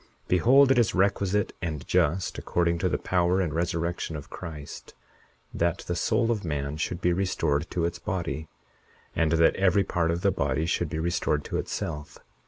[0.27, 4.95] Behold, it is requisite and just, according to the power and resurrection of Christ,
[5.53, 8.47] that the soul of man should be restored to its body,
[9.15, 12.17] and that every part of the body should be restored to itself.